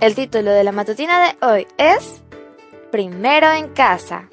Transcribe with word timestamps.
El 0.00 0.14
título 0.14 0.50
de 0.52 0.64
la 0.64 0.72
matutina 0.72 1.26
de 1.26 1.46
hoy 1.46 1.66
es 1.76 2.22
Primero 2.90 3.52
en 3.52 3.68
casa. 3.68 4.30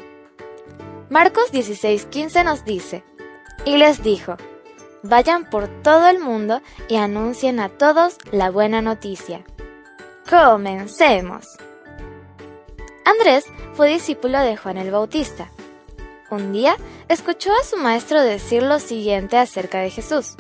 Marcos 1.09 1.52
16:15 1.52 2.46
nos 2.46 2.64
dice, 2.64 3.04
y 3.66 3.76
les 3.76 4.02
dijo, 4.02 4.38
vayan 5.04 5.50
por 5.50 5.68
todo 5.84 6.08
el 6.08 6.20
mundo 6.20 6.62
y 6.88 6.95
anuncien 6.95 7.59
a 7.59 7.68
todos 7.68 8.18
la 8.32 8.50
buena 8.50 8.82
noticia. 8.82 9.44
Comencemos. 10.30 11.58
Andrés 13.04 13.45
fue 13.73 13.90
discípulo 13.90 14.40
de 14.40 14.56
Juan 14.56 14.78
el 14.78 14.90
Bautista. 14.90 15.52
Un 16.31 16.54
día 16.54 16.78
escuchó 17.09 17.52
a 17.52 17.66
su 17.66 17.76
maestro 17.76 18.22
decir 18.22 18.64
lo 18.64 18.80
siguiente 18.80 19.38
acerca 19.38 19.80
de 19.80 19.90
Jesús. 19.90 20.36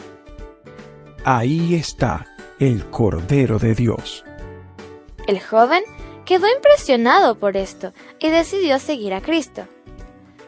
Ahí 1.25 1.75
está 1.75 2.25
el 2.59 2.89
Cordero 2.89 3.59
de 3.59 3.75
Dios. 3.75 4.23
El 5.27 5.41
joven 5.41 5.83
quedó 6.25 6.47
impresionado 6.47 7.35
por 7.35 7.57
esto 7.57 7.93
y 8.19 8.29
decidió 8.29 8.79
seguir 8.79 9.13
a 9.13 9.21
Cristo. 9.21 9.67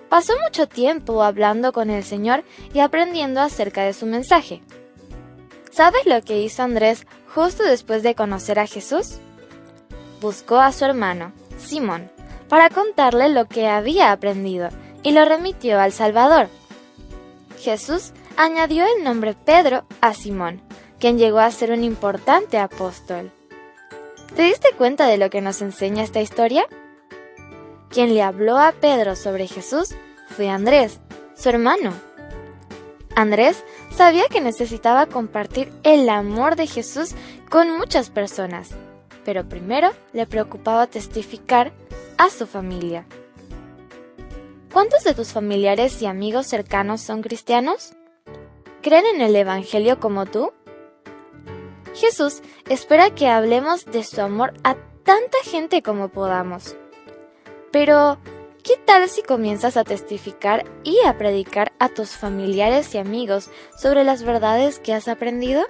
Pasó 0.09 0.33
mucho 0.43 0.67
tiempo 0.67 1.21
hablando 1.21 1.71
con 1.71 1.89
el 1.89 2.03
Señor 2.03 2.43
y 2.73 2.79
aprendiendo 2.79 3.41
acerca 3.41 3.83
de 3.83 3.93
su 3.93 4.05
mensaje. 4.05 4.63
¿Sabes 5.69 6.05
lo 6.05 6.21
que 6.21 6.41
hizo 6.41 6.63
Andrés 6.63 7.05
justo 7.33 7.63
después 7.63 8.03
de 8.03 8.15
conocer 8.15 8.57
a 8.57 8.65
Jesús? 8.65 9.19
Buscó 10.19 10.57
a 10.59 10.71
su 10.71 10.85
hermano, 10.85 11.31
Simón, 11.57 12.09
para 12.47 12.69
contarle 12.69 13.29
lo 13.29 13.45
que 13.45 13.67
había 13.67 14.11
aprendido 14.11 14.69
y 15.03 15.11
lo 15.11 15.23
remitió 15.25 15.79
al 15.79 15.91
Salvador. 15.91 16.47
Jesús 17.59 18.13
añadió 18.37 18.85
el 18.85 19.03
nombre 19.03 19.35
Pedro 19.35 19.85
a 20.01 20.13
Simón, 20.13 20.61
quien 20.99 21.17
llegó 21.17 21.39
a 21.39 21.51
ser 21.51 21.71
un 21.71 21.83
importante 21.83 22.57
apóstol. 22.57 23.31
¿Te 24.35 24.43
diste 24.43 24.69
cuenta 24.77 25.07
de 25.07 25.17
lo 25.17 25.29
que 25.29 25.41
nos 25.41 25.61
enseña 25.61 26.03
esta 26.03 26.21
historia? 26.21 26.65
Quien 27.89 28.13
le 28.13 28.21
habló 28.21 28.57
a 28.57 28.71
Pedro 28.71 29.15
sobre 29.15 29.47
Jesús 29.47 29.95
fue 30.27 30.49
Andrés, 30.49 30.99
su 31.35 31.49
hermano. 31.49 31.93
Andrés 33.15 33.63
sabía 33.89 34.27
que 34.29 34.39
necesitaba 34.39 35.07
compartir 35.07 35.71
el 35.83 36.07
amor 36.09 36.55
de 36.55 36.67
Jesús 36.67 37.15
con 37.49 37.75
muchas 37.75 38.09
personas, 38.09 38.69
pero 39.25 39.49
primero 39.49 39.91
le 40.13 40.27
preocupaba 40.27 40.87
testificar 40.87 41.73
a 42.17 42.29
su 42.29 42.45
familia. 42.45 43.05
¿Cuántos 44.71 45.03
de 45.03 45.15
tus 45.15 45.33
familiares 45.33 46.01
y 46.01 46.05
amigos 46.05 46.45
cercanos 46.45 47.01
son 47.01 47.23
cristianos? 47.23 47.93
¿Creen 48.83 49.05
en 49.15 49.21
el 49.21 49.35
Evangelio 49.35 49.99
como 49.99 50.27
tú? 50.27 50.53
Jesús 51.99 52.41
espera 52.69 53.13
que 53.13 53.27
hablemos 53.27 53.85
de 53.85 54.03
su 54.03 54.21
amor 54.21 54.53
a 54.63 54.75
tanta 55.03 55.37
gente 55.43 55.81
como 55.83 56.07
podamos. 56.07 56.77
Pero, 57.71 58.17
¿qué 58.63 58.77
tal 58.85 59.09
si 59.09 59.21
comienzas 59.21 59.75
a 59.75 59.83
testificar 59.83 60.65
y 60.83 60.97
a 61.05 61.17
predicar 61.17 61.73
a 61.77 61.89
tus 61.89 62.11
familiares 62.11 62.95
y 62.95 62.99
amigos 62.99 63.49
sobre 63.77 64.05
las 64.05 64.23
verdades 64.23 64.79
que 64.79 64.93
has 64.93 65.09
aprendido? 65.09 65.65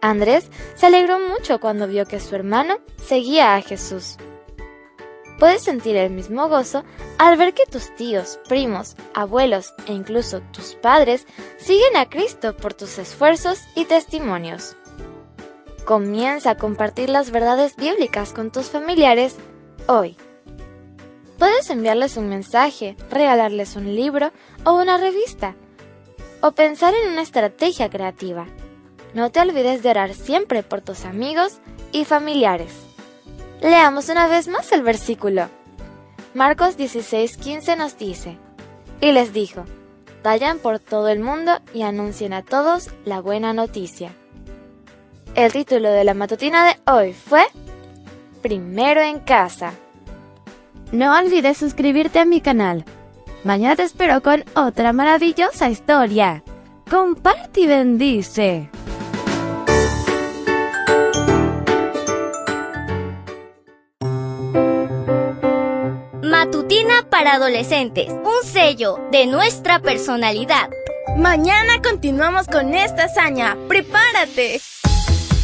Andrés 0.00 0.50
se 0.74 0.86
alegró 0.86 1.18
mucho 1.18 1.60
cuando 1.60 1.86
vio 1.86 2.06
que 2.06 2.18
su 2.18 2.34
hermano 2.34 2.78
seguía 3.04 3.54
a 3.54 3.60
Jesús. 3.60 4.16
Puedes 5.38 5.62
sentir 5.62 5.96
el 5.96 6.10
mismo 6.10 6.48
gozo 6.48 6.84
al 7.18 7.36
ver 7.36 7.52
que 7.52 7.66
tus 7.66 7.94
tíos, 7.96 8.38
primos, 8.48 8.96
abuelos 9.12 9.74
e 9.86 9.92
incluso 9.92 10.40
tus 10.52 10.74
padres 10.74 11.26
siguen 11.58 11.96
a 11.96 12.08
Cristo 12.08 12.56
por 12.56 12.72
tus 12.74 12.98
esfuerzos 12.98 13.60
y 13.74 13.84
testimonios. 13.84 14.76
Comienza 15.84 16.50
a 16.50 16.56
compartir 16.56 17.08
las 17.08 17.32
verdades 17.32 17.74
bíblicas 17.74 18.32
con 18.32 18.52
tus 18.52 18.66
familiares 18.66 19.34
hoy. 19.88 20.16
Puedes 21.38 21.70
enviarles 21.70 22.16
un 22.16 22.28
mensaje, 22.28 22.96
regalarles 23.10 23.74
un 23.74 23.96
libro 23.96 24.30
o 24.64 24.74
una 24.74 24.96
revista, 24.96 25.56
o 26.40 26.52
pensar 26.52 26.94
en 26.94 27.10
una 27.12 27.22
estrategia 27.22 27.90
creativa. 27.90 28.46
No 29.12 29.32
te 29.32 29.40
olvides 29.40 29.82
de 29.82 29.90
orar 29.90 30.14
siempre 30.14 30.62
por 30.62 30.82
tus 30.82 31.04
amigos 31.04 31.58
y 31.90 32.04
familiares. 32.04 32.72
Leamos 33.60 34.08
una 34.08 34.28
vez 34.28 34.46
más 34.46 34.70
el 34.70 34.82
versículo. 34.82 35.48
Marcos 36.32 36.78
16:15 36.78 37.76
nos 37.76 37.98
dice, 37.98 38.38
y 39.00 39.10
les 39.10 39.32
dijo, 39.32 39.64
vayan 40.22 40.60
por 40.60 40.78
todo 40.78 41.08
el 41.08 41.18
mundo 41.18 41.58
y 41.74 41.82
anuncien 41.82 42.32
a 42.34 42.42
todos 42.42 42.88
la 43.04 43.20
buena 43.20 43.52
noticia. 43.52 44.12
El 45.34 45.50
título 45.50 45.90
de 45.90 46.04
la 46.04 46.12
matutina 46.12 46.66
de 46.66 46.92
hoy 46.92 47.14
fue 47.14 47.42
Primero 48.42 49.00
en 49.00 49.18
casa. 49.18 49.72
No 50.92 51.18
olvides 51.18 51.56
suscribirte 51.56 52.18
a 52.18 52.26
mi 52.26 52.42
canal. 52.42 52.84
Mañana 53.42 53.76
te 53.76 53.84
espero 53.84 54.22
con 54.22 54.44
otra 54.54 54.92
maravillosa 54.92 55.70
historia. 55.70 56.44
Comparte 56.90 57.62
y 57.62 57.66
bendice. 57.66 58.68
Matutina 66.22 67.06
para 67.08 67.34
adolescentes, 67.34 68.10
un 68.10 68.44
sello 68.44 68.98
de 69.10 69.26
nuestra 69.26 69.78
personalidad. 69.78 70.68
Mañana 71.16 71.80
continuamos 71.82 72.48
con 72.48 72.74
esta 72.74 73.04
hazaña. 73.04 73.56
¡Prepárate! 73.66 74.60